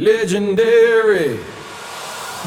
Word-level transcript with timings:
Legendary. 0.00 1.38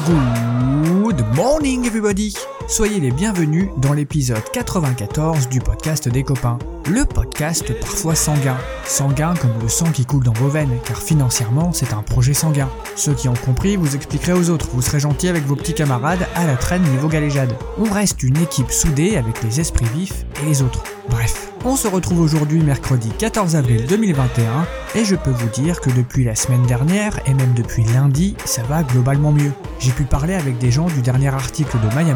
Good 0.04 1.24
morning 1.36 1.86
everybody 1.86 2.32
Soyez 2.66 2.98
les 2.98 3.10
bienvenus 3.10 3.68
dans 3.76 3.92
l'épisode 3.92 4.42
94 4.50 5.50
du 5.50 5.60
podcast 5.60 6.08
des 6.08 6.22
copains. 6.22 6.58
Le 6.90 7.04
podcast 7.04 7.78
parfois 7.78 8.14
sanguin. 8.14 8.56
Sanguin 8.86 9.34
comme 9.34 9.52
le 9.60 9.68
sang 9.68 9.90
qui 9.92 10.06
coule 10.06 10.24
dans 10.24 10.32
vos 10.32 10.48
veines, 10.48 10.78
car 10.86 10.96
financièrement 10.96 11.72
c'est 11.72 11.92
un 11.92 12.02
projet 12.02 12.32
sanguin. 12.32 12.70
Ceux 12.96 13.12
qui 13.12 13.28
ont 13.28 13.34
compris, 13.34 13.76
vous 13.76 13.94
expliquerez 13.94 14.32
aux 14.32 14.48
autres, 14.48 14.68
vous 14.72 14.80
serez 14.80 15.00
gentil 15.00 15.28
avec 15.28 15.44
vos 15.44 15.56
petits 15.56 15.74
camarades 15.74 16.26
à 16.34 16.46
la 16.46 16.56
traîne 16.56 16.82
niveau 16.84 17.08
galéjade. 17.08 17.54
On 17.78 17.84
reste 17.84 18.22
une 18.22 18.38
équipe 18.38 18.70
soudée 18.70 19.18
avec 19.18 19.42
les 19.42 19.60
esprits 19.60 19.86
vifs 19.94 20.24
et 20.42 20.46
les 20.46 20.62
autres. 20.62 20.82
Bref, 21.10 21.52
on 21.66 21.76
se 21.76 21.88
retrouve 21.88 22.20
aujourd'hui 22.20 22.60
mercredi 22.60 23.10
14 23.18 23.56
avril 23.56 23.86
2021 23.86 24.66
et 24.94 25.04
je 25.04 25.16
peux 25.16 25.30
vous 25.30 25.48
dire 25.48 25.80
que 25.80 25.90
depuis 25.90 26.24
la 26.24 26.34
semaine 26.34 26.62
dernière 26.66 27.18
et 27.26 27.34
même 27.34 27.54
depuis 27.54 27.84
lundi, 27.84 28.36
ça 28.44 28.62
va 28.64 28.82
globalement 28.82 29.32
mieux. 29.32 29.52
J'ai 29.78 29.92
pu 29.92 30.04
parler 30.04 30.34
avec 30.34 30.58
des 30.58 30.70
gens 30.70 30.86
du 30.86 31.00
dernier 31.02 31.28
article 31.28 31.78
de 31.80 31.94
Maya 31.94 32.14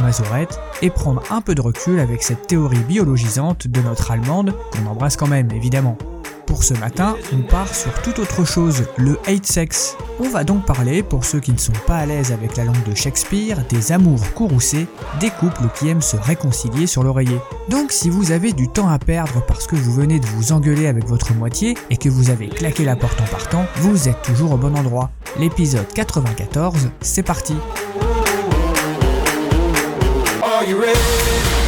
Et 0.83 0.91
prendre 0.91 1.23
un 1.31 1.41
peu 1.41 1.55
de 1.55 1.61
recul 1.61 2.01
avec 2.01 2.23
cette 2.23 2.47
théorie 2.47 2.79
biologisante 2.81 3.67
de 3.67 3.81
notre 3.81 4.11
allemande 4.11 4.55
qu'on 4.73 4.89
embrasse 4.91 5.17
quand 5.17 5.27
même 5.27 5.51
évidemment. 5.53 5.97
Pour 6.49 6.65
ce 6.65 6.73
matin, 6.73 7.15
on 7.35 7.43
part 7.43 7.75
sur 7.75 7.93
toute 8.01 8.19
autre 8.19 8.47
chose, 8.47 8.85
le 8.97 9.19
hate 9.27 9.45
sex. 9.45 9.99
On 10.19 10.31
va 10.31 10.45
donc 10.45 10.65
parler, 10.65 11.03
pour 11.03 11.27
ceux 11.27 11.41
qui 11.41 11.53
ne 11.53 11.59
sont 11.59 11.75
pas 11.87 11.99
à 11.99 12.07
l'aise 12.07 12.33
avec 12.33 12.57
la 12.57 12.65
langue 12.65 12.83
de 12.89 12.95
Shakespeare, 12.95 13.59
des 13.69 13.93
amours 13.93 14.33
courroucés, 14.33 14.87
des 15.21 15.29
couples 15.29 15.69
qui 15.79 15.89
aiment 15.89 16.01
se 16.01 16.17
réconcilier 16.17 16.87
sur 16.87 17.03
l'oreiller. 17.03 17.39
Donc 17.69 17.93
si 17.93 18.09
vous 18.09 18.33
avez 18.33 18.55
du 18.55 18.67
temps 18.67 18.89
à 18.89 18.99
perdre 18.99 19.45
parce 19.47 19.67
que 19.67 19.77
vous 19.77 19.93
venez 19.93 20.21
de 20.21 20.27
vous 20.27 20.53
engueuler 20.53 20.87
avec 20.87 21.07
votre 21.07 21.35
moitié 21.35 21.77
et 21.91 21.99
que 21.99 22.09
vous 22.09 22.31
avez 22.31 22.49
claqué 22.49 22.87
la 22.87 22.97
porte 22.97 23.21
en 23.21 23.27
partant, 23.27 23.67
vous 23.77 24.09
êtes 24.09 24.23
toujours 24.23 24.53
au 24.53 24.57
bon 24.57 24.75
endroit. 24.75 25.11
L'épisode 25.39 25.87
94, 25.93 26.89
c'est 27.03 27.23
parti. 27.23 27.57
You 30.69 30.77
ready? 30.77 31.68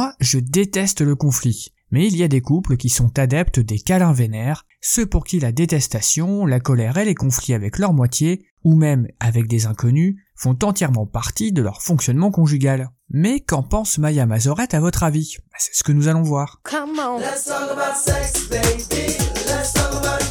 Moi, 0.00 0.14
je 0.18 0.38
déteste 0.38 1.02
le 1.02 1.14
conflit. 1.14 1.74
Mais 1.90 2.06
il 2.06 2.16
y 2.16 2.22
a 2.22 2.28
des 2.28 2.40
couples 2.40 2.78
qui 2.78 2.88
sont 2.88 3.18
adeptes 3.18 3.60
des 3.60 3.78
câlins 3.78 4.14
vénères, 4.14 4.64
ceux 4.80 5.04
pour 5.04 5.24
qui 5.24 5.38
la 5.40 5.52
détestation, 5.52 6.46
la 6.46 6.58
colère 6.58 6.96
et 6.96 7.04
les 7.04 7.14
conflits 7.14 7.52
avec 7.52 7.78
leur 7.78 7.92
moitié, 7.92 8.46
ou 8.64 8.76
même 8.76 9.08
avec 9.20 9.46
des 9.46 9.66
inconnus, 9.66 10.16
font 10.34 10.56
entièrement 10.62 11.04
partie 11.04 11.52
de 11.52 11.60
leur 11.60 11.82
fonctionnement 11.82 12.30
conjugal. 12.30 12.88
Mais 13.10 13.40
qu'en 13.40 13.62
pense 13.62 13.98
Maya 13.98 14.24
Mazorette 14.24 14.72
à 14.72 14.80
votre 14.80 15.02
avis? 15.02 15.36
Bah, 15.52 15.58
C'est 15.58 15.74
ce 15.74 15.84
que 15.84 15.92
nous 15.92 16.08
allons 16.08 16.22
voir. 16.22 16.62
Come 16.62 16.98
on. 16.98 17.18
Let's 17.18 17.44
talk 17.44 17.70
about 17.70 17.94
sex, 17.94 18.48
baby. 18.48 19.18
Let's 19.48 19.74
talk 19.74 20.02
about 20.02 20.29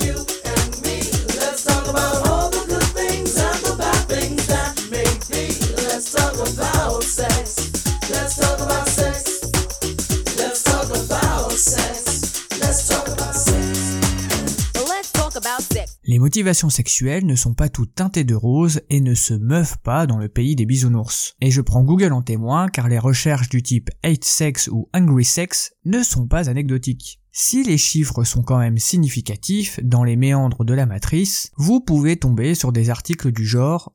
motivations 16.40 16.70
sexuelles 16.70 17.26
ne 17.26 17.36
sont 17.36 17.54
pas 17.54 17.68
toutes 17.68 17.96
teintées 17.96 18.24
de 18.24 18.34
rose 18.34 18.80
et 18.90 19.02
ne 19.02 19.14
se 19.14 19.34
meuvent 19.34 19.78
pas 19.84 20.08
dans 20.08 20.18
le 20.18 20.30
pays 20.30 20.56
des 20.56 20.66
bisounours. 20.66 21.36
Et 21.42 21.52
je 21.52 21.60
prends 21.60 21.84
Google 21.84 22.14
en 22.14 22.22
témoin 22.22 22.70
car 22.70 22.88
les 22.88 22.98
recherches 22.98 23.50
du 23.50 23.62
type 23.62 23.90
hate 24.04 24.24
sex 24.24 24.70
ou 24.72 24.88
hungry 24.94 25.26
sex 25.26 25.74
ne 25.84 26.02
sont 26.02 26.28
pas 26.28 26.50
anecdotiques. 26.50 27.20
Si 27.34 27.62
les 27.66 27.78
chiffres 27.78 28.24
sont 28.24 28.42
quand 28.42 28.58
même 28.58 28.78
significatifs 28.78 29.82
dans 29.84 30.06
les 30.06 30.16
méandres 30.16 30.64
de 30.64 30.74
la 30.74 30.86
matrice, 30.86 31.52
vous 31.58 31.82
pouvez 31.82 32.16
tomber 32.16 32.56
sur 32.56 32.72
des 32.72 32.90
articles 32.90 33.34
du 33.34 33.46
genre 33.46 33.94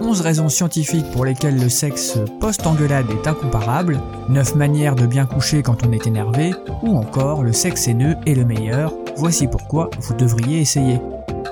11 0.00 0.22
raisons 0.22 0.48
scientifiques 0.48 1.10
pour 1.12 1.26
lesquelles 1.26 1.60
le 1.60 1.68
sexe 1.68 2.18
post-engueulade 2.40 3.10
est 3.10 3.28
incomparable, 3.28 4.00
9 4.30 4.54
manières 4.54 4.94
de 4.94 5.06
bien 5.06 5.26
coucher 5.26 5.62
quand 5.62 5.86
on 5.86 5.92
est 5.92 6.06
énervé, 6.06 6.52
ou 6.82 6.96
encore 6.96 7.42
le 7.42 7.52
sexe 7.52 7.86
haineux 7.86 8.16
est 8.26 8.34
le 8.34 8.46
meilleur, 8.46 8.94
voici 9.16 9.46
pourquoi 9.46 9.90
vous 10.00 10.14
devriez 10.14 10.60
essayer. 10.60 10.98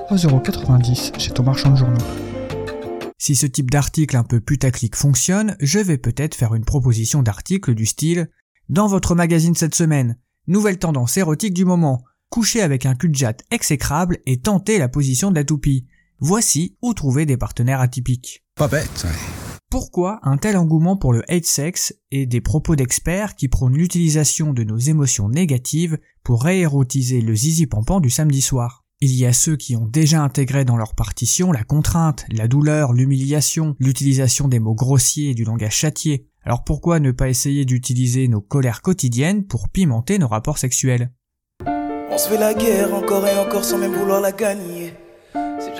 3,90€ 0.09 1.19
chez 1.19 1.31
ton 1.31 1.43
marchand 1.43 1.69
de 1.71 1.75
journaux. 1.75 1.97
Si 3.19 3.35
ce 3.35 3.45
type 3.45 3.69
d'article 3.69 4.17
un 4.17 4.23
peu 4.23 4.39
putaclic 4.39 4.95
fonctionne, 4.95 5.55
je 5.59 5.79
vais 5.79 5.99
peut-être 5.99 6.33
faire 6.33 6.55
une 6.55 6.65
proposition 6.65 7.21
d'article 7.21 7.75
du 7.75 7.85
style 7.85 8.29
Dans 8.69 8.87
votre 8.87 9.13
magazine 9.13 9.55
cette 9.55 9.75
semaine, 9.75 10.17
nouvelle 10.47 10.79
tendance 10.79 11.17
érotique 11.17 11.53
du 11.53 11.65
moment, 11.65 12.03
coucher 12.29 12.61
avec 12.61 12.87
un 12.87 12.95
cul 12.95 13.09
de 13.09 13.15
jatte 13.15 13.43
exécrable 13.51 14.17
et 14.25 14.39
tenter 14.39 14.79
la 14.79 14.89
position 14.89 15.29
de 15.29 15.35
la 15.35 15.43
toupie. 15.43 15.85
Voici 16.21 16.75
où 16.81 16.93
trouver 16.93 17.25
des 17.25 17.37
partenaires 17.37 17.79
atypiques. 17.79 18.43
Pas 18.55 18.67
bête. 18.67 19.07
Pourquoi 19.71 20.19
un 20.23 20.35
tel 20.35 20.57
engouement 20.57 20.97
pour 20.97 21.13
le 21.13 21.23
hate 21.31 21.45
sex 21.45 21.95
et 22.11 22.25
des 22.25 22.41
propos 22.41 22.75
d'experts 22.75 23.37
qui 23.37 23.47
prônent 23.47 23.77
l'utilisation 23.77 24.51
de 24.51 24.65
nos 24.65 24.77
émotions 24.77 25.29
négatives 25.29 25.97
pour 26.21 26.43
réérotiser 26.43 27.21
le 27.21 27.33
zizi 27.35 27.67
pampan 27.67 28.01
du 28.01 28.09
samedi 28.09 28.41
soir? 28.41 28.83
Il 28.99 29.15
y 29.15 29.25
a 29.25 29.31
ceux 29.31 29.55
qui 29.55 29.77
ont 29.77 29.85
déjà 29.85 30.21
intégré 30.21 30.65
dans 30.65 30.75
leur 30.75 30.93
partition 30.93 31.53
la 31.53 31.63
contrainte, 31.63 32.25
la 32.29 32.49
douleur, 32.49 32.91
l'humiliation, 32.91 33.77
l'utilisation 33.79 34.49
des 34.49 34.59
mots 34.59 34.75
grossiers 34.75 35.29
et 35.29 35.35
du 35.35 35.45
langage 35.45 35.77
châtié. 35.77 36.27
Alors 36.43 36.65
pourquoi 36.65 36.99
ne 36.99 37.11
pas 37.11 37.29
essayer 37.29 37.63
d'utiliser 37.63 38.27
nos 38.27 38.41
colères 38.41 38.81
quotidiennes 38.81 39.45
pour 39.45 39.69
pimenter 39.69 40.19
nos 40.19 40.27
rapports 40.27 40.57
sexuels? 40.57 41.13
On 41.65 42.17
se 42.17 42.27
fait 42.27 42.37
la 42.37 42.53
guerre 42.53 42.93
encore 42.93 43.25
et 43.25 43.39
encore 43.39 43.63
sans 43.63 43.77
même 43.77 43.93
vouloir 43.93 44.19
la 44.19 44.33
gagner. 44.33 44.91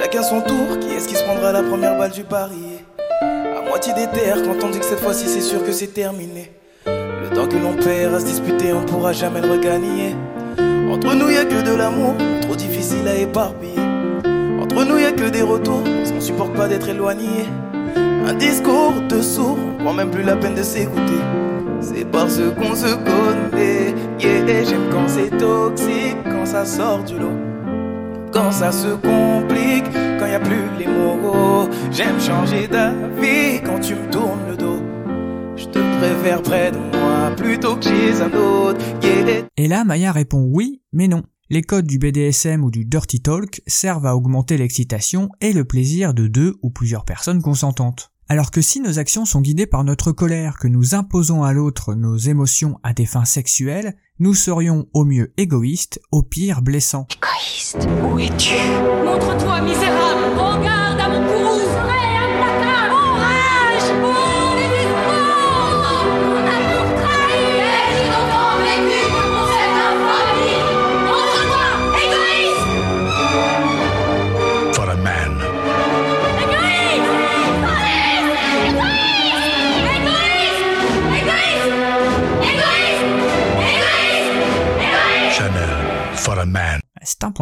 Chacun 0.02 0.24
son 0.24 0.40
tour, 0.40 0.80
qui 0.80 0.92
est-ce 0.96 1.10
qui 1.10 1.16
se 1.16 1.24
prendra 1.26 1.52
la 1.52 1.62
première 1.62 1.98
balle 1.98 2.12
du 2.12 2.24
pari? 2.24 2.80
À 3.22 3.68
moitié 3.68 3.92
des 3.92 4.08
terres, 4.08 4.42
quand 4.44 4.66
on 4.66 4.70
dit 4.70 4.80
que 4.80 4.86
cette 4.86 5.02
fois-ci 5.02 5.28
c'est 5.28 5.42
sûr 5.42 5.62
que 5.62 5.74
c'est 5.74 5.94
terminé. 5.94 6.54
Le 6.86 7.30
temps 7.36 7.48
que 7.48 7.58
l'on 7.58 7.74
perd 7.74 8.14
à 8.14 8.22
se 8.22 8.26
disputer, 8.26 8.72
on 8.72 8.86
pourra 8.86 9.12
jamais 9.12 9.42
le 9.42 9.52
regagner. 9.52 10.16
Entre 10.90 11.14
nous 11.14 11.30
y 11.30 11.36
a 11.36 11.44
que 11.44 11.62
de 11.70 11.76
l'amour, 11.76 12.14
trop 12.40 12.56
difficile 12.56 13.06
à 13.10 13.16
éparpiller. 13.16 13.82
Entre 14.62 14.86
nous 14.86 15.00
y 15.00 15.06
a 15.06 15.12
que 15.12 15.30
des 15.30 15.42
retours, 15.42 15.84
parce 15.84 16.14
qu'on 16.14 16.22
supporte 16.22 16.54
pas 16.54 16.70
d'être 16.70 16.88
éloigné. 16.88 17.46
Un 18.26 18.34
discours 18.36 18.94
de 19.10 19.22
sourd, 19.22 19.58
on 19.60 19.84
prend 19.84 19.94
même 19.94 20.12
plus 20.12 20.24
la 20.24 20.38
peine 20.38 20.56
de 20.56 20.64
s'écouter. 20.64 21.20
C'est 21.82 22.06
parce 22.06 22.40
qu'on 22.58 22.74
se 22.74 22.96
connaît, 22.96 23.94
yeah, 24.22 24.64
j'aime 24.64 24.90
quand 24.92 25.10
c'est 25.10 25.38
toxique, 25.38 26.16
quand 26.24 26.46
ça 26.46 26.64
sort 26.64 27.04
du 27.04 27.20
lot. 27.20 27.49
Quand 28.32 28.52
ça 28.52 28.72
se 28.72 28.88
complique, 28.88 29.86
quand 30.20 30.28
y 30.28 30.34
a 30.34 30.40
plus 30.40 30.70
les 30.78 30.88
mots, 30.88 31.68
j'aime 31.92 32.20
changer 32.20 32.68
d'avis 32.68 33.62
quand 33.66 33.80
tu 33.80 33.96
me 33.96 34.10
tournes 34.12 34.48
le 34.48 34.56
dos. 34.56 34.82
Je 35.56 35.66
te 35.66 35.80
préfère 35.98 36.42
près 36.42 36.72
de 36.72 36.78
moi 36.78 37.32
plutôt 37.36 37.76
que 37.76 37.84
chez 37.84 38.22
un 38.22 38.32
autre, 38.34 38.80
yeah. 39.02 39.46
Et 39.58 39.68
là, 39.68 39.84
Maya 39.84 40.12
répond 40.12 40.48
oui, 40.52 40.82
mais 40.94 41.08
non. 41.08 41.24
Les 41.50 41.64
codes 41.64 41.88
du 41.88 41.98
BDSM 41.98 42.64
ou 42.64 42.70
du 42.70 42.86
dirty 42.86 43.22
talk 43.22 43.62
servent 43.66 44.06
à 44.06 44.16
augmenter 44.16 44.58
l'excitation 44.58 45.30
et 45.42 45.52
le 45.52 45.66
plaisir 45.66 46.14
de 46.14 46.28
deux 46.28 46.56
ou 46.62 46.70
plusieurs 46.70 47.06
personnes 47.06 47.42
consentantes. 47.42 48.12
Alors 48.32 48.52
que 48.52 48.62
si 48.62 48.80
nos 48.80 49.00
actions 49.00 49.26
sont 49.26 49.42
guidées 49.42 49.66
par 49.66 49.84
notre 49.84 50.12
colère, 50.12 50.60
que 50.60 50.68
nous 50.68 50.94
imposons 50.94 51.42
à 51.44 51.52
l'autre 51.52 51.96
nos 51.96 52.16
émotions 52.16 52.80
à 52.84 52.94
des 52.94 53.08
fins 53.08 53.26
sexuelles, 53.26 53.96
nous 54.20 54.36
serions 54.36 54.88
au 54.94 55.04
mieux 55.04 55.34
égoïstes, 55.38 56.00
au 56.12 56.22
pire 56.22 56.62
blessants. 56.62 57.08
Montre-toi, 59.04 59.62
misérable 59.62 60.38
Regarde 60.38 60.89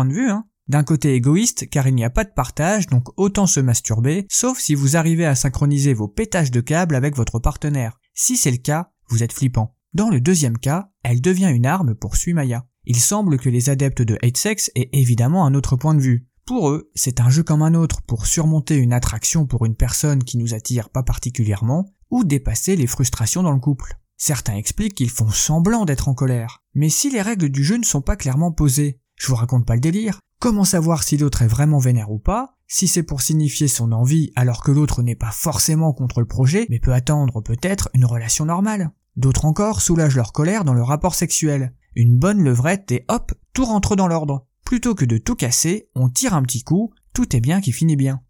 de 0.05 0.13
vue, 0.13 0.29
hein. 0.29 0.45
D'un 0.67 0.83
côté 0.83 1.13
égoïste, 1.13 1.69
car 1.69 1.87
il 1.87 1.95
n'y 1.95 2.03
a 2.03 2.09
pas 2.09 2.25
de 2.25 2.33
partage, 2.33 2.87
donc 2.87 3.07
autant 3.17 3.47
se 3.47 3.61
masturber, 3.61 4.25
sauf 4.29 4.59
si 4.59 4.75
vous 4.75 4.97
arrivez 4.97 5.25
à 5.25 5.35
synchroniser 5.35 5.93
vos 5.93 6.09
pétages 6.09 6.51
de 6.51 6.59
câbles 6.59 6.95
avec 6.95 7.15
votre 7.15 7.39
partenaire. 7.39 7.99
Si 8.13 8.35
c'est 8.35 8.51
le 8.51 8.57
cas, 8.57 8.91
vous 9.09 9.23
êtes 9.23 9.31
flippant. 9.31 9.75
Dans 9.93 10.09
le 10.09 10.19
deuxième 10.19 10.57
cas, 10.57 10.89
elle 11.03 11.21
devient 11.21 11.51
une 11.53 11.65
arme 11.65 11.95
pour 11.95 12.17
Suimaya. 12.17 12.67
Il 12.85 12.99
semble 12.99 13.37
que 13.37 13.49
les 13.49 13.69
adeptes 13.69 14.01
de 14.01 14.17
hate 14.21 14.37
sex 14.37 14.69
aient 14.75 14.89
évidemment 14.91 15.45
un 15.45 15.53
autre 15.53 15.77
point 15.77 15.95
de 15.95 16.01
vue. 16.01 16.27
Pour 16.45 16.69
eux, 16.69 16.91
c'est 16.95 17.21
un 17.21 17.29
jeu 17.29 17.43
comme 17.43 17.61
un 17.61 17.73
autre 17.73 18.01
pour 18.01 18.25
surmonter 18.25 18.75
une 18.75 18.93
attraction 18.93 19.45
pour 19.45 19.65
une 19.65 19.75
personne 19.75 20.23
qui 20.23 20.37
nous 20.37 20.53
attire 20.53 20.89
pas 20.89 21.03
particulièrement, 21.03 21.93
ou 22.09 22.23
dépasser 22.23 22.75
les 22.75 22.87
frustrations 22.87 23.43
dans 23.43 23.51
le 23.51 23.59
couple. 23.59 23.97
Certains 24.17 24.55
expliquent 24.55 24.95
qu'ils 24.95 25.09
font 25.09 25.29
semblant 25.29 25.85
d'être 25.85 26.07
en 26.07 26.13
colère. 26.13 26.63
Mais 26.73 26.89
si 26.89 27.09
les 27.09 27.21
règles 27.21 27.49
du 27.49 27.63
jeu 27.63 27.77
ne 27.77 27.85
sont 27.85 28.01
pas 28.01 28.15
clairement 28.15 28.51
posées, 28.51 28.99
je 29.17 29.27
vous 29.27 29.35
raconte 29.35 29.65
pas 29.65 29.75
le 29.75 29.81
délire, 29.81 30.19
comment 30.39 30.63
savoir 30.63 31.03
si 31.03 31.17
l'autre 31.17 31.41
est 31.41 31.47
vraiment 31.47 31.79
vénère 31.79 32.11
ou 32.11 32.19
pas, 32.19 32.53
si 32.67 32.87
c'est 32.87 33.03
pour 33.03 33.21
signifier 33.21 33.67
son 33.67 33.91
envie 33.91 34.31
alors 34.35 34.63
que 34.63 34.71
l'autre 34.71 35.01
n'est 35.01 35.15
pas 35.15 35.31
forcément 35.31 35.93
contre 35.93 36.19
le 36.19 36.27
projet, 36.27 36.67
mais 36.69 36.79
peut 36.79 36.93
attendre 36.93 37.41
peut-être 37.41 37.89
une 37.93 38.05
relation 38.05 38.45
normale. 38.45 38.91
D'autres 39.15 39.45
encore 39.45 39.81
soulagent 39.81 40.15
leur 40.15 40.31
colère 40.31 40.63
dans 40.63 40.75
le 40.75 40.83
rapport 40.83 41.15
sexuel. 41.15 41.73
Une 41.95 42.17
bonne 42.17 42.43
levrette 42.43 42.91
et 42.91 43.05
hop, 43.07 43.33
tout 43.53 43.65
rentre 43.65 43.95
dans 43.95 44.07
l'ordre. 44.07 44.45
Plutôt 44.63 44.93
que 44.93 45.05
de 45.05 45.17
tout 45.17 45.35
casser, 45.35 45.89
on 45.95 46.09
tire 46.09 46.35
un 46.35 46.43
petit 46.43 46.63
coup, 46.63 46.93
tout 47.13 47.35
est 47.35 47.41
bien 47.41 47.61
qui 47.61 47.71
finit 47.71 47.95
bien. 47.95 48.21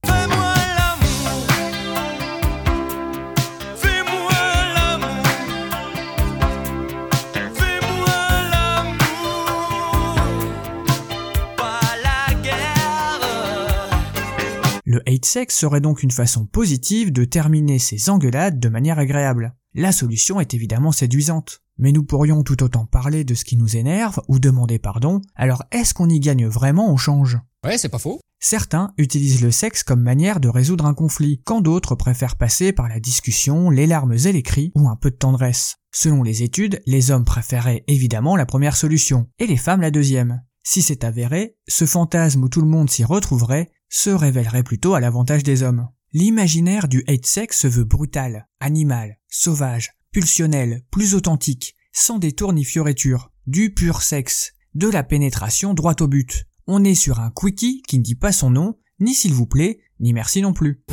Le 15.17 15.19
hate 15.19 15.25
sex 15.25 15.57
serait 15.57 15.81
donc 15.81 16.03
une 16.03 16.11
façon 16.11 16.45
positive 16.45 17.11
de 17.11 17.25
terminer 17.25 17.79
ces 17.79 18.11
engueulades 18.11 18.59
de 18.59 18.69
manière 18.69 18.99
agréable. 18.99 19.55
La 19.73 19.91
solution 19.91 20.39
est 20.39 20.53
évidemment 20.53 20.91
séduisante. 20.91 21.63
Mais 21.79 21.91
nous 21.91 22.03
pourrions 22.03 22.43
tout 22.43 22.61
autant 22.61 22.85
parler 22.85 23.23
de 23.23 23.33
ce 23.33 23.43
qui 23.43 23.57
nous 23.57 23.77
énerve 23.77 24.21
ou 24.27 24.37
demander 24.37 24.77
pardon, 24.77 25.23
alors 25.35 25.63
est-ce 25.71 25.95
qu'on 25.95 26.07
y 26.07 26.19
gagne 26.19 26.45
vraiment 26.45 26.93
au 26.93 26.97
change? 26.97 27.39
Ouais, 27.65 27.79
c'est 27.79 27.89
pas 27.89 27.97
faux. 27.97 28.19
Certains 28.39 28.93
utilisent 28.99 29.41
le 29.41 29.49
sexe 29.49 29.81
comme 29.81 30.03
manière 30.03 30.39
de 30.39 30.49
résoudre 30.49 30.85
un 30.85 30.93
conflit, 30.93 31.41
quand 31.43 31.61
d'autres 31.61 31.95
préfèrent 31.95 32.35
passer 32.35 32.71
par 32.71 32.87
la 32.87 32.99
discussion, 32.99 33.71
les 33.71 33.87
larmes 33.87 34.13
et 34.13 34.31
les 34.31 34.43
cris, 34.43 34.71
ou 34.75 34.87
un 34.87 34.95
peu 34.95 35.09
de 35.09 35.15
tendresse. 35.15 35.77
Selon 35.91 36.21
les 36.21 36.43
études, 36.43 36.79
les 36.85 37.09
hommes 37.09 37.25
préféraient 37.25 37.83
évidemment 37.87 38.35
la 38.35 38.45
première 38.45 38.75
solution, 38.75 39.25
et 39.39 39.47
les 39.47 39.57
femmes 39.57 39.81
la 39.81 39.89
deuxième. 39.89 40.43
Si 40.61 40.83
c'est 40.83 41.03
avéré, 41.03 41.55
ce 41.67 41.85
fantasme 41.85 42.43
où 42.43 42.49
tout 42.49 42.61
le 42.61 42.67
monde 42.67 42.89
s'y 42.89 43.03
retrouverait 43.03 43.71
se 43.89 44.09
révélerait 44.09 44.63
plutôt 44.63 44.93
à 44.93 44.99
l'avantage 44.99 45.43
des 45.43 45.63
hommes. 45.63 45.87
L'imaginaire 46.13 46.87
du 46.87 47.03
hate 47.07 47.25
sex 47.25 47.59
se 47.59 47.67
veut 47.67 47.83
brutal, 47.83 48.47
animal, 48.59 49.19
sauvage, 49.27 49.91
pulsionnel, 50.11 50.83
plus 50.91 51.15
authentique, 51.15 51.75
sans 51.93 52.17
détour 52.17 52.53
ni 52.53 52.63
fioritures, 52.63 53.31
du 53.45 53.73
pur 53.73 54.01
sexe, 54.01 54.53
de 54.75 54.89
la 54.89 55.03
pénétration 55.03 55.73
droit 55.73 55.95
au 55.99 56.07
but. 56.07 56.45
On 56.67 56.83
est 56.83 56.95
sur 56.95 57.19
un 57.19 57.31
quickie 57.31 57.81
qui 57.87 57.97
ne 57.97 58.03
dit 58.03 58.15
pas 58.15 58.31
son 58.31 58.49
nom, 58.49 58.77
ni 58.99 59.13
s'il 59.13 59.33
vous 59.33 59.45
plaît, 59.45 59.79
ni 59.99 60.13
merci 60.13 60.41
non 60.41 60.53
plus. 60.53 60.83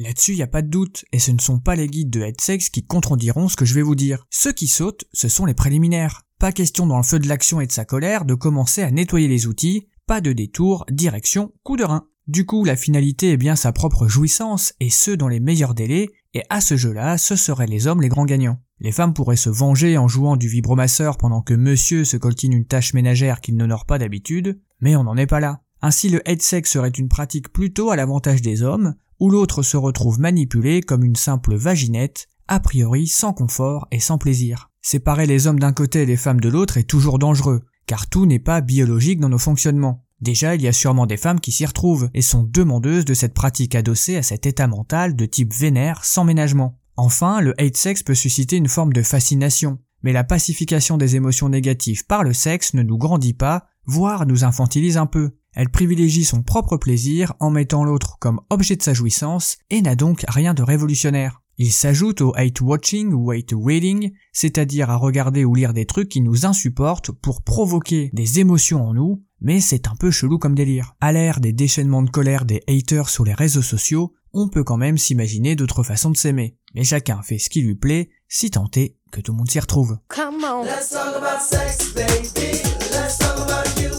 Là-dessus, 0.00 0.34
y 0.34 0.42
a 0.42 0.48
pas 0.48 0.62
de 0.62 0.68
doute, 0.68 1.04
et 1.12 1.18
ce 1.18 1.30
ne 1.30 1.40
sont 1.40 1.60
pas 1.60 1.76
les 1.76 1.86
guides 1.86 2.10
de 2.10 2.22
head 2.22 2.40
sex 2.40 2.70
qui 2.70 2.84
contrediront 2.84 3.48
ce 3.48 3.56
que 3.56 3.64
je 3.64 3.74
vais 3.74 3.82
vous 3.82 3.94
dire. 3.94 4.26
Ceux 4.30 4.52
qui 4.52 4.66
sautent, 4.66 5.04
ce 5.12 5.28
sont 5.28 5.46
les 5.46 5.54
préliminaires. 5.54 6.22
Pas 6.40 6.50
question 6.52 6.86
dans 6.86 6.96
le 6.96 7.04
feu 7.04 7.18
de 7.18 7.28
l'action 7.28 7.60
et 7.60 7.66
de 7.66 7.72
sa 7.72 7.84
colère 7.84 8.24
de 8.24 8.34
commencer 8.34 8.82
à 8.82 8.90
nettoyer 8.90 9.28
les 9.28 9.46
outils, 9.46 9.86
pas 10.06 10.20
de 10.20 10.32
détour, 10.32 10.84
direction, 10.90 11.52
coup 11.62 11.76
de 11.76 11.84
rein. 11.84 12.06
Du 12.26 12.46
coup, 12.46 12.64
la 12.64 12.74
finalité 12.74 13.30
est 13.32 13.36
bien 13.36 13.54
sa 13.54 13.70
propre 13.70 14.08
jouissance, 14.08 14.74
et 14.80 14.90
ce 14.90 15.12
dans 15.12 15.28
les 15.28 15.40
meilleurs 15.40 15.74
délais, 15.74 16.08
et 16.32 16.42
à 16.50 16.60
ce 16.60 16.76
jeu-là, 16.76 17.16
ce 17.16 17.36
seraient 17.36 17.66
les 17.66 17.86
hommes 17.86 18.02
les 18.02 18.08
grands 18.08 18.24
gagnants. 18.24 18.60
Les 18.80 18.92
femmes 18.92 19.14
pourraient 19.14 19.36
se 19.36 19.50
venger 19.50 19.96
en 19.98 20.08
jouant 20.08 20.36
du 20.36 20.48
vibromasseur 20.48 21.16
pendant 21.16 21.42
que 21.42 21.54
monsieur 21.54 22.04
se 22.04 22.16
coltine 22.16 22.52
une 22.52 22.66
tâche 22.66 22.92
ménagère 22.92 23.40
qu'il 23.40 23.56
n'honore 23.56 23.86
pas 23.86 23.98
d'habitude, 23.98 24.60
mais 24.80 24.96
on 24.96 25.04
n'en 25.04 25.16
est 25.16 25.26
pas 25.26 25.40
là. 25.40 25.60
Ainsi 25.80 26.08
le 26.08 26.28
head 26.28 26.42
sex 26.42 26.70
serait 26.70 26.88
une 26.88 27.08
pratique 27.08 27.52
plutôt 27.52 27.90
à 27.90 27.96
l'avantage 27.96 28.42
des 28.42 28.62
hommes, 28.62 28.94
où 29.24 29.30
l'autre 29.30 29.62
se 29.62 29.78
retrouve 29.78 30.20
manipulé 30.20 30.82
comme 30.82 31.02
une 31.02 31.16
simple 31.16 31.56
vaginette, 31.56 32.28
a 32.46 32.60
priori 32.60 33.06
sans 33.06 33.32
confort 33.32 33.88
et 33.90 33.98
sans 33.98 34.18
plaisir. 34.18 34.70
Séparer 34.82 35.26
les 35.26 35.46
hommes 35.46 35.58
d'un 35.58 35.72
côté 35.72 36.02
et 36.02 36.06
les 36.06 36.18
femmes 36.18 36.40
de 36.40 36.50
l'autre 36.50 36.76
est 36.76 36.82
toujours 36.82 37.18
dangereux, 37.18 37.64
car 37.86 38.06
tout 38.06 38.26
n'est 38.26 38.38
pas 38.38 38.60
biologique 38.60 39.20
dans 39.20 39.30
nos 39.30 39.38
fonctionnements. 39.38 40.04
Déjà, 40.20 40.56
il 40.56 40.60
y 40.60 40.68
a 40.68 40.74
sûrement 40.74 41.06
des 41.06 41.16
femmes 41.16 41.40
qui 41.40 41.52
s'y 41.52 41.64
retrouvent 41.64 42.10
et 42.12 42.20
sont 42.20 42.42
demandeuses 42.42 43.06
de 43.06 43.14
cette 43.14 43.32
pratique 43.32 43.74
adossée 43.74 44.18
à 44.18 44.22
cet 44.22 44.44
état 44.44 44.66
mental 44.66 45.16
de 45.16 45.24
type 45.24 45.54
vénère 45.54 46.04
sans 46.04 46.24
ménagement. 46.24 46.78
Enfin, 46.98 47.40
le 47.40 47.58
hate 47.58 47.78
sex 47.78 48.02
peut 48.02 48.14
susciter 48.14 48.56
une 48.56 48.68
forme 48.68 48.92
de 48.92 49.02
fascination, 49.02 49.78
mais 50.02 50.12
la 50.12 50.24
pacification 50.24 50.98
des 50.98 51.16
émotions 51.16 51.48
négatives 51.48 52.04
par 52.04 52.24
le 52.24 52.34
sexe 52.34 52.74
ne 52.74 52.82
nous 52.82 52.98
grandit 52.98 53.32
pas, 53.32 53.64
voire 53.86 54.26
nous 54.26 54.44
infantilise 54.44 54.98
un 54.98 55.06
peu. 55.06 55.30
Elle 55.54 55.68
privilégie 55.68 56.24
son 56.24 56.42
propre 56.42 56.76
plaisir 56.76 57.34
en 57.40 57.50
mettant 57.50 57.84
l'autre 57.84 58.16
comme 58.20 58.40
objet 58.50 58.76
de 58.76 58.82
sa 58.82 58.94
jouissance 58.94 59.56
et 59.70 59.82
n'a 59.82 59.94
donc 59.94 60.24
rien 60.28 60.54
de 60.54 60.62
révolutionnaire. 60.62 61.40
Il 61.56 61.70
s'ajoute 61.70 62.20
au 62.20 62.32
hate 62.34 62.60
watching 62.60 63.12
ou 63.12 63.30
hate 63.30 63.52
reading, 63.52 64.12
c'est-à-dire 64.32 64.90
à 64.90 64.96
regarder 64.96 65.44
ou 65.44 65.54
lire 65.54 65.72
des 65.72 65.86
trucs 65.86 66.08
qui 66.08 66.20
nous 66.20 66.46
insupportent 66.46 67.12
pour 67.12 67.42
provoquer 67.42 68.10
des 68.12 68.40
émotions 68.40 68.82
en 68.82 68.94
nous, 68.94 69.22
mais 69.40 69.60
c'est 69.60 69.86
un 69.86 69.94
peu 69.94 70.10
chelou 70.10 70.38
comme 70.38 70.56
délire. 70.56 70.94
À 71.00 71.12
l'ère 71.12 71.40
des 71.40 71.52
déchaînements 71.52 72.02
de 72.02 72.10
colère 72.10 72.44
des 72.44 72.62
haters 72.66 73.08
sur 73.08 73.24
les 73.24 73.34
réseaux 73.34 73.62
sociaux, 73.62 74.12
on 74.32 74.48
peut 74.48 74.64
quand 74.64 74.76
même 74.76 74.98
s'imaginer 74.98 75.54
d'autres 75.54 75.84
façons 75.84 76.10
de 76.10 76.16
s'aimer. 76.16 76.56
Mais 76.74 76.82
chacun 76.82 77.22
fait 77.22 77.38
ce 77.38 77.48
qui 77.48 77.62
lui 77.62 77.76
plaît, 77.76 78.10
si 78.28 78.50
tant 78.50 78.68
est 78.74 78.96
que 79.12 79.20
tout 79.20 79.30
le 79.30 79.38
monde 79.38 79.50
s'y 79.50 79.60
retrouve. 79.60 79.98
Come 80.08 80.42
on. 80.44 80.64
Let's 80.64 80.90
talk 80.90 81.14
about 81.14 81.40
sex, 81.40 81.94
baby. 81.94 82.62
Let's 82.90 83.18
talk 83.18 83.38
about 83.38 83.80
you 83.80 83.93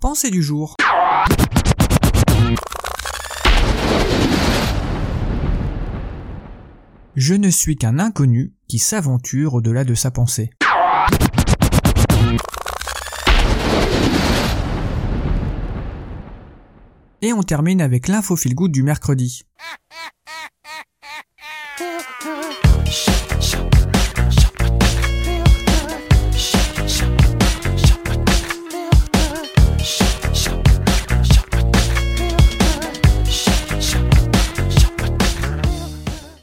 Pensée 0.00 0.30
du 0.30 0.42
jour. 0.42 0.76
Je 7.16 7.34
ne 7.34 7.50
suis 7.50 7.76
qu'un 7.76 7.98
inconnu 7.98 8.54
qui 8.68 8.78
s'aventure 8.78 9.54
au-delà 9.54 9.84
de 9.84 9.94
sa 9.94 10.10
pensée. 10.10 10.50
Et 17.22 17.34
on 17.34 17.42
termine 17.42 17.82
avec 17.82 18.08
l'info 18.08 18.34
feel 18.34 18.54
good 18.54 18.72
du 18.72 18.82
mercredi. 18.82 19.42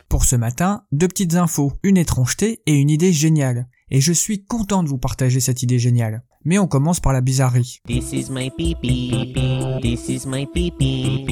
Pour 0.09 0.25
ce 0.25 0.35
matin, 0.35 0.83
deux 0.91 1.07
petites 1.07 1.33
infos, 1.33 1.73
une 1.81 1.97
étrangeté 1.97 2.61
et 2.67 2.75
une 2.75 2.91
idée 2.91 3.11
géniale. 3.13 3.67
Et 3.89 3.99
je 3.99 4.13
suis 4.13 4.45
content 4.45 4.83
de 4.83 4.89
vous 4.89 4.99
partager 4.99 5.39
cette 5.39 5.63
idée 5.63 5.79
géniale. 5.79 6.23
Mais 6.49 6.59
on 6.59 6.67
commence 6.67 7.01
par 7.01 7.11
la 7.11 7.19
bizarrerie. 7.19 7.81
This 7.85 8.13
is 8.13 8.31
my 8.31 8.49
pee 8.57 8.73
pee. 8.81 9.33
This 9.81 10.07
is 10.07 10.25
my 10.25 10.47
pee 10.47 10.71
pee. 10.71 11.25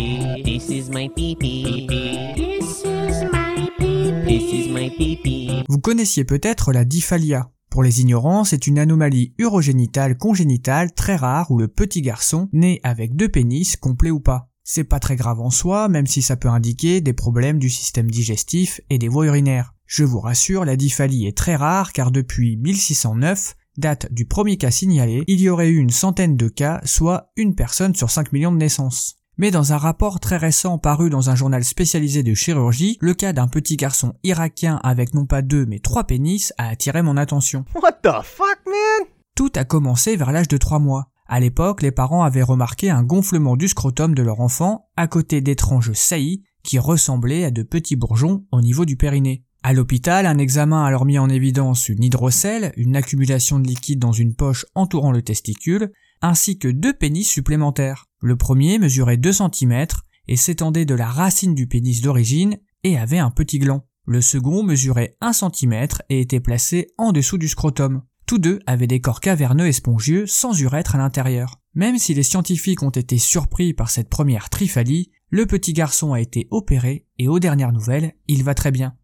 This 0.44 0.68
is 0.68 0.90
my 0.90 1.08
pee 1.08 1.38
pee. 1.38 1.88
This 2.36 2.84
is 2.84 3.24
my 3.32 3.56
pee 3.56 3.78
pee. 3.80 4.26
This 4.28 4.54
is 4.54 4.70
my 4.70 4.90
pee 4.90 5.16
pee. 5.24 5.64
Vous 5.70 5.80
connaissiez 5.80 6.26
peut-être 6.26 6.74
la 6.74 6.84
dyphalia. 6.84 7.50
Pour 7.70 7.82
les 7.82 8.02
ignorants, 8.02 8.44
c'est 8.44 8.68
une 8.68 8.78
anomalie 8.78 9.34
urogénitale 9.38 10.18
congénitale 10.18 10.94
très 10.94 11.16
rare 11.16 11.50
où 11.50 11.58
le 11.60 11.70
petit 11.70 12.02
garçon 12.02 12.50
naît 12.52 12.82
avec 12.84 13.16
deux 13.16 13.30
pénis, 13.30 13.78
complets 13.78 14.12
ou 14.12 14.20
pas. 14.20 14.50
C'est 14.66 14.84
pas 14.84 15.00
très 15.00 15.16
grave 15.16 15.40
en 15.40 15.50
soi, 15.50 15.88
même 15.88 16.08
si 16.08 16.22
ça 16.22 16.36
peut 16.36 16.50
indiquer 16.50 17.00
des 17.00 17.14
problèmes 17.14 17.60
du 17.60 17.70
système 17.70 18.12
digestif 18.12 18.82
et 18.90 18.98
des 18.98 19.08
voies 19.08 19.28
urinaires. 19.28 19.76
Je 19.86 20.04
vous 20.04 20.20
rassure, 20.20 20.66
la 20.66 20.76
dyphalie 20.76 21.26
est 21.26 21.38
très 21.38 21.56
rare 21.56 21.94
car 21.94 22.12
depuis 22.12 22.58
1609, 22.58 23.56
date 23.78 24.12
du 24.12 24.26
premier 24.26 24.58
cas 24.58 24.72
signalé, 24.72 25.24
il 25.28 25.40
y 25.40 25.50
aurait 25.50 25.70
eu 25.70 25.78
une 25.78 25.90
centaine 25.90 26.38
de 26.38 26.48
cas, 26.48 26.82
soit 26.86 27.32
une 27.36 27.56
personne 27.56 27.96
sur 27.96 28.10
5 28.10 28.32
millions 28.34 28.52
de 28.52 28.58
naissances. 28.58 29.16
Mais 29.38 29.52
dans 29.52 29.74
un 29.74 29.78
rapport 29.78 30.22
très 30.22 30.38
récent 30.38 30.78
paru 30.78 31.10
dans 31.10 31.30
un 31.30 31.36
journal 31.36 31.64
spécialisé 31.64 32.24
de 32.24 32.34
chirurgie, 32.34 32.98
le 33.02 33.14
cas 33.14 33.34
d'un 33.34 33.50
petit 33.50 33.76
garçon 33.76 34.14
irakien 34.24 34.80
avec 34.84 35.14
non 35.14 35.26
pas 35.26 35.42
deux 35.42 35.66
mais 35.66 35.80
trois 35.80 36.06
pénis 36.06 36.54
a 36.58 36.70
attiré 36.70 37.02
mon 37.02 37.18
attention. 37.18 37.66
What 37.76 38.00
the 38.04 38.24
fuck, 38.24 38.60
man? 38.66 39.08
Tout 39.36 39.52
a 39.56 39.66
commencé 39.66 40.16
vers 40.16 40.32
l'âge 40.32 40.48
de 40.48 40.56
3 40.56 40.80
mois. 40.80 41.10
À 41.28 41.42
l'époque, 41.42 41.82
les 41.82 41.92
parents 41.92 42.24
avaient 42.24 42.44
remarqué 42.44 42.90
un 42.90 43.04
gonflement 43.04 43.58
du 43.58 43.68
scrotum 43.68 44.16
de 44.16 44.24
leur 44.24 44.40
enfant 44.40 44.88
à 44.96 45.08
côté 45.08 45.42
d'étranges 45.42 45.92
saillies 45.92 46.44
qui 46.64 46.80
ressemblaient 46.80 47.44
à 47.44 47.52
de 47.52 47.64
petits 47.64 47.98
bourgeons 47.98 48.46
au 48.52 48.62
niveau 48.62 48.86
du 48.86 48.96
périnée. 48.96 49.44
À 49.68 49.74
l'hôpital, 49.74 50.28
un 50.28 50.38
examen 50.38 50.84
a 50.84 50.86
alors 50.86 51.06
mis 51.06 51.18
en 51.18 51.28
évidence 51.28 51.90
une 51.90 52.04
hydrocèle, 52.04 52.72
une 52.78 52.96
accumulation 52.96 53.60
de 53.60 53.68
liquide 53.68 53.98
dans 53.98 54.12
une 54.12 54.36
poche 54.36 54.68
entourant 54.76 55.12
le 55.12 55.24
testicule, 55.24 55.92
ainsi 56.22 56.60
que 56.60 56.68
deux 56.68 56.94
pénis 56.94 57.28
supplémentaires. 57.28 58.06
Le 58.22 58.36
premier 58.36 58.78
mesurait 58.78 59.18
2 59.18 59.32
cm 59.32 59.88
et 60.28 60.36
s'étendait 60.36 60.86
de 60.86 60.94
la 60.94 61.08
racine 61.08 61.56
du 61.56 61.66
pénis 61.66 62.02
d'origine 62.02 62.60
et 62.84 62.96
avait 63.00 63.18
un 63.18 63.32
petit 63.32 63.58
gland. 63.58 63.88
Le 64.06 64.22
second 64.22 64.62
mesurait 64.62 65.18
1 65.22 65.34
cm 65.34 65.88
et 66.10 66.22
était 66.22 66.40
placé 66.40 66.94
en 67.00 67.12
dessous 67.12 67.40
du 67.40 67.48
scrotum. 67.48 68.04
Tous 68.28 68.38
deux 68.38 68.60
avaient 68.68 68.86
des 68.86 69.02
corps 69.02 69.20
caverneux 69.20 69.66
et 69.66 69.74
spongieux 69.74 70.28
sans 70.28 70.54
urètre 70.62 70.94
à 70.94 71.00
l'intérieur. 71.00 71.60
Même 71.74 71.98
si 71.98 72.14
les 72.14 72.22
scientifiques 72.22 72.84
ont 72.84 72.92
été 72.92 73.18
surpris 73.18 73.74
par 73.74 73.90
cette 73.90 74.10
première 74.10 74.52
triphalie, 74.52 75.10
le 75.32 75.48
petit 75.48 75.74
garçon 75.74 76.14
a 76.14 76.22
été 76.22 76.48
opéré 76.52 77.08
et 77.18 77.28
aux 77.28 77.40
dernières 77.40 77.72
nouvelles, 77.72 78.14
il 78.28 78.44
va 78.44 78.54
très 78.54 78.72
bien. 78.72 78.96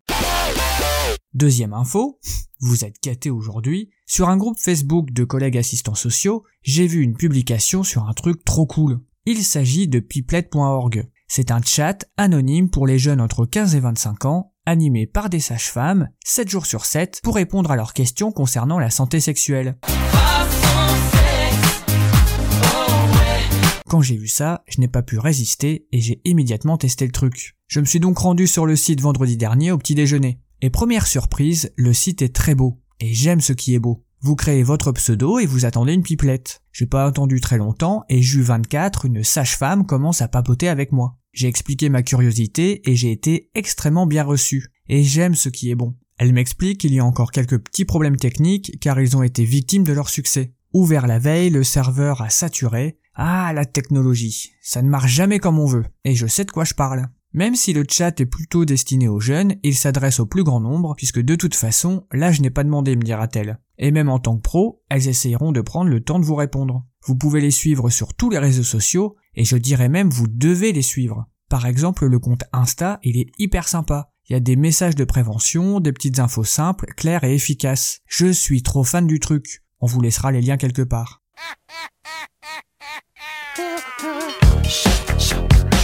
Deuxième 1.34 1.74
info, 1.74 2.20
vous 2.60 2.84
êtes 2.84 3.02
gâtés 3.02 3.30
aujourd'hui, 3.30 3.90
sur 4.06 4.28
un 4.28 4.36
groupe 4.36 4.60
Facebook 4.60 5.12
de 5.12 5.24
collègues 5.24 5.58
assistants 5.58 5.96
sociaux, 5.96 6.44
j'ai 6.62 6.88
vu 6.88 7.02
une 7.04 7.16
publication 7.16 7.84
sur 7.84 8.04
un 8.04 8.14
truc 8.14 8.44
trop 8.44 8.66
cool. 8.66 9.00
Il 9.26 9.42
s'agit 9.46 9.88
de 9.88 10.02
pipelette.org. 10.02 11.08
C'est 11.30 11.52
un 11.52 11.62
chat 11.62 12.06
anonyme 12.18 12.70
pour 12.70 12.86
les 12.86 13.00
jeunes 13.00 13.22
entre 13.22 13.46
15 13.46 13.76
et 13.76 13.80
25 13.80 14.26
ans, 14.26 14.52
animé 14.66 15.08
par 15.08 15.30
des 15.30 15.40
sages-femmes, 15.40 16.10
7 16.26 16.50
jours 16.50 16.66
sur 16.66 16.84
7, 16.84 17.22
pour 17.24 17.36
répondre 17.36 17.72
à 17.72 17.78
leurs 17.78 17.94
questions 17.94 18.34
concernant 18.34 18.78
la 18.78 18.90
santé 18.90 19.22
sexuelle. 19.22 19.78
Quand 23.88 24.02
j'ai 24.02 24.18
vu 24.18 24.28
ça, 24.28 24.66
je 24.68 24.82
n'ai 24.82 24.90
pas 24.90 25.02
pu 25.02 25.18
résister 25.18 25.88
et 25.94 26.02
j'ai 26.02 26.20
immédiatement 26.26 26.78
testé 26.78 27.06
le 27.06 27.14
truc. 27.14 27.56
Je 27.68 27.80
me 27.80 27.86
suis 27.86 28.02
donc 28.02 28.18
rendu 28.18 28.48
sur 28.48 28.66
le 28.66 28.76
site 28.76 29.00
vendredi 29.00 29.38
dernier 29.38 29.72
au 29.72 29.78
petit 29.78 29.96
déjeuner. 29.96 30.42
Et 30.63 30.70
première 30.70 31.08
surprise, 31.08 31.74
le 31.75 31.91
site 31.91 32.22
est 32.22 32.36
très 32.36 32.53
beau. 32.53 32.80
Et 33.00 33.13
j'aime 33.13 33.41
ce 33.41 33.53
qui 33.53 33.74
est 33.74 33.80
beau. 33.80 34.06
Vous 34.22 34.36
créez 34.36 34.62
votre 34.62 34.91
pseudo 34.91 35.39
et 35.39 35.48
vous 35.48 35.65
attendez 35.65 35.94
une 35.94 36.03
pipelette. 36.03 36.62
J'ai 36.72 36.86
pas 36.86 37.06
attendu 37.06 37.41
très 37.41 37.58
longtemps 37.58 38.03
et 38.10 38.22
Ju 38.22 38.44
24, 38.44 39.06
une 39.06 39.24
sage-femme, 39.24 39.88
commence 39.88 40.22
à 40.22 40.27
papoter 40.27 40.70
avec 40.70 40.91
moi. 40.91 41.18
J'ai 41.34 41.48
expliqué 41.48 41.89
ma 41.89 42.03
curiosité 42.03 42.88
et 42.88 42.96
j'ai 42.96 43.12
été 43.12 43.50
extrêmement 43.56 44.06
bien 44.06 44.24
reçu. 44.24 44.68
Et 44.88 45.03
j'aime 45.03 45.34
ce 45.34 45.50
qui 45.50 45.72
est 45.72 45.75
bon. 45.75 45.96
Elle 46.20 46.34
m'explique 46.34 46.82
qu'il 46.82 46.94
y 46.94 47.00
a 47.00 47.06
encore 47.06 47.32
quelques 47.32 47.58
petits 47.58 47.86
problèmes 47.86 48.18
techniques 48.18 48.80
car 48.80 49.01
ils 49.01 49.18
ont 49.18 49.24
été 49.24 49.44
victimes 49.44 49.84
de 49.84 49.94
leur 49.94 50.10
succès. 50.10 50.53
Ouvert 50.74 51.08
la 51.08 51.18
veille, 51.18 51.50
le 51.50 51.63
serveur 51.63 52.22
a 52.22 52.30
saturé. 52.30 53.00
Ah, 53.15 53.51
la 53.53 53.65
technologie. 53.65 54.51
Ça 54.62 54.84
ne 54.84 54.89
marche 54.89 55.12
jamais 55.12 55.39
comme 55.39 55.58
on 55.58 55.65
veut. 55.65 55.86
Et 56.06 56.13
je 56.13 56.27
sais 56.27 56.46
de 56.46 56.51
quoi 56.51 56.65
je 56.65 56.75
parle. 56.75 57.08
Même 57.34 57.56
si 57.56 57.72
le 57.72 57.86
chat 57.90 58.20
est 58.20 58.26
plutôt 58.26 58.66
destiné 58.66 59.08
aux 59.08 59.22
jeunes, 59.22 59.56
il 59.64 59.76
s'adresse 59.76 60.20
au 60.20 60.26
plus 60.26 60.44
grand 60.44 60.60
nombre, 60.60 60.96
puisque 60.98 61.22
de 61.22 61.36
toute 61.36 61.56
façon, 61.56 62.06
l'âge 62.12 62.42
n'est 62.42 62.50
pas 62.50 62.66
demandé, 62.66 62.98
me 62.98 63.04
dira-t-elle. 63.04 63.60
Et 63.78 63.92
même 63.92 64.10
en 64.10 64.20
tant 64.20 64.36
que 64.36 64.42
pro, 64.42 64.84
elles 64.90 65.08
essayeront 65.08 65.54
de 65.54 65.62
prendre 65.62 65.90
le 65.90 66.04
temps 66.04 66.20
de 66.20 66.26
vous 66.26 66.36
répondre. 66.36 66.86
Vous 67.06 67.16
pouvez 67.16 67.40
les 67.40 67.52
suivre 67.52 67.90
sur 67.90 68.14
tous 68.14 68.30
les 68.30 68.38
réseaux 68.38 68.64
sociaux, 68.64 69.16
et 69.36 69.46
je 69.46 69.56
dirais 69.56 69.88
même 69.88 70.10
vous 70.10 70.28
devez 70.28 70.74
les 70.74 70.82
suivre. 70.82 71.26
Par 71.48 71.66
exemple, 71.66 72.06
le 72.06 72.20
compte 72.20 72.44
Insta, 72.52 73.00
il 73.02 73.18
est 73.18 73.32
hyper 73.38 73.70
sympa. 73.70 74.12
Il 74.30 74.34
y 74.34 74.36
a 74.36 74.42
des 74.42 74.58
messages 74.58 74.96
de 74.96 75.06
prévention, 75.06 75.80
des 75.80 75.94
petites 75.94 76.20
infos 76.20 76.44
simples, 76.44 76.86
claires 76.98 77.24
et 77.24 77.34
efficaces. 77.34 78.02
Je 78.08 78.32
suis 78.32 78.62
trop 78.62 78.84
fan 78.84 79.08
du 79.08 79.20
truc. 79.22 79.64
On 79.80 79.88
vous 79.88 80.02
laissera 80.02 80.34
les 80.34 80.42
liens 80.42 80.58
quelque 80.58 80.82
part. 80.82 81.22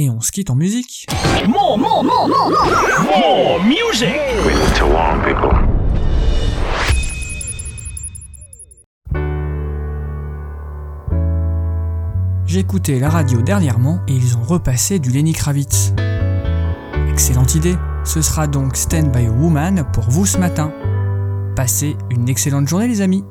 Et 0.00 0.10
on 0.10 0.20
se 0.20 0.30
quitte 0.30 0.48
en 0.50 0.54
musique. 0.54 1.08
J'ai 12.46 12.60
écouté 12.60 13.00
la 13.00 13.10
radio 13.10 13.42
dernièrement 13.42 13.98
et 14.06 14.12
ils 14.12 14.36
ont 14.36 14.44
repassé 14.44 15.00
du 15.00 15.10
Lenny 15.10 15.32
Kravitz. 15.32 15.92
Excellente 17.10 17.56
idée. 17.56 17.74
Ce 18.04 18.22
sera 18.22 18.46
donc 18.46 18.76
Stand 18.76 19.10
by 19.10 19.26
a 19.26 19.30
Woman 19.32 19.84
pour 19.92 20.04
vous 20.04 20.26
ce 20.26 20.38
matin. 20.38 20.72
Passez 21.56 21.96
une 22.10 22.28
excellente 22.28 22.68
journée 22.68 22.86
les 22.86 23.00
amis. 23.00 23.24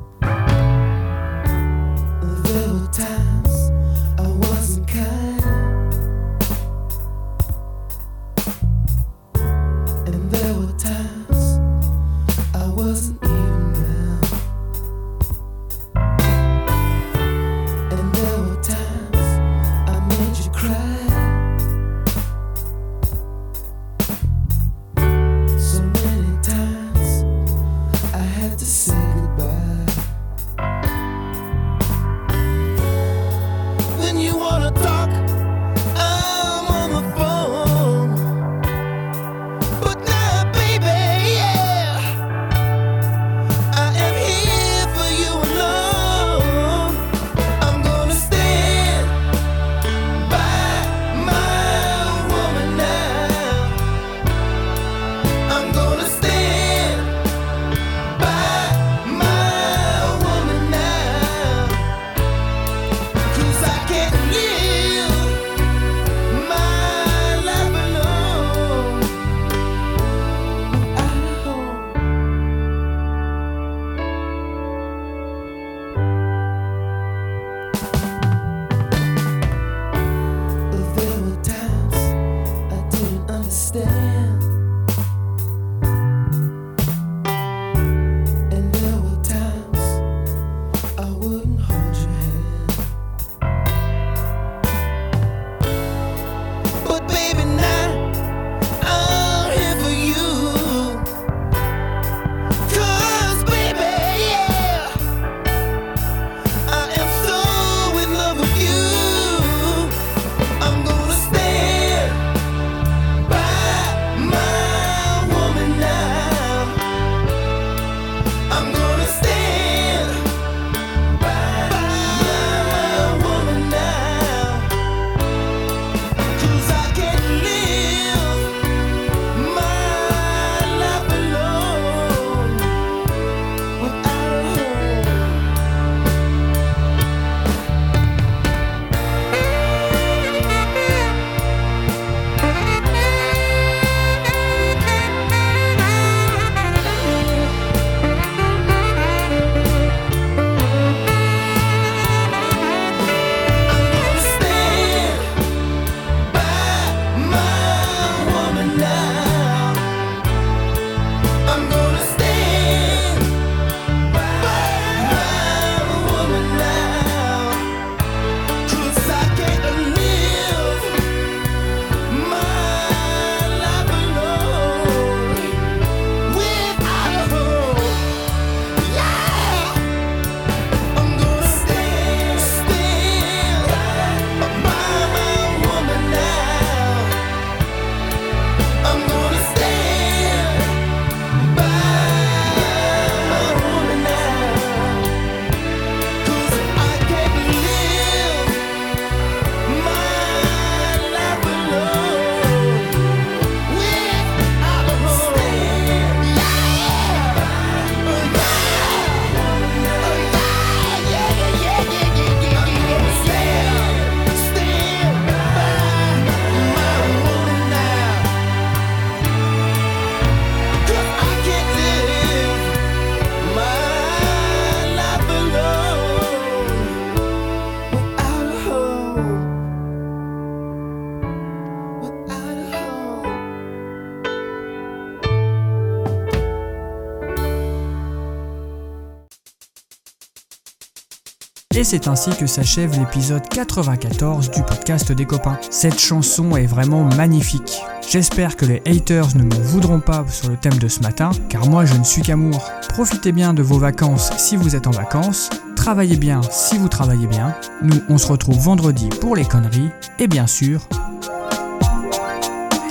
Et 241.77 241.83
c'est 241.83 242.07
ainsi 242.07 242.31
que 242.31 242.47
s'achève 242.47 242.97
l'épisode 242.97 243.47
94 243.49 244.49
du 244.49 244.63
podcast 244.63 245.11
des 245.11 245.25
copains. 245.25 245.59
Cette 245.69 245.99
chanson 245.99 246.57
est 246.57 246.65
vraiment 246.65 247.03
magnifique. 247.03 247.83
J'espère 248.09 248.55
que 248.55 248.65
les 248.65 248.81
haters 248.87 249.37
ne 249.37 249.43
m'en 249.43 249.61
voudront 249.61 249.99
pas 249.99 250.25
sur 250.27 250.49
le 250.49 250.57
thème 250.57 250.79
de 250.79 250.87
ce 250.87 251.01
matin, 251.01 251.29
car 251.49 251.67
moi 251.67 251.85
je 251.85 251.93
ne 251.93 252.03
suis 252.03 252.23
qu'amour. 252.23 252.67
Profitez 252.89 253.31
bien 253.31 253.53
de 253.53 253.61
vos 253.61 253.77
vacances 253.77 254.31
si 254.37 254.55
vous 254.55 254.75
êtes 254.75 254.87
en 254.87 254.91
vacances, 254.91 255.51
travaillez 255.75 256.17
bien 256.17 256.41
si 256.49 256.79
vous 256.79 256.89
travaillez 256.89 257.27
bien. 257.27 257.53
Nous, 257.83 258.01
on 258.09 258.17
se 258.17 258.25
retrouve 258.25 258.57
vendredi 258.57 259.09
pour 259.21 259.35
les 259.35 259.45
conneries, 259.45 259.91
et 260.17 260.27
bien 260.27 260.47
sûr, 260.47 260.81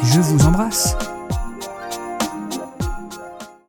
je 0.04 0.20
vous 0.20 0.46
embrasse. 0.46 0.94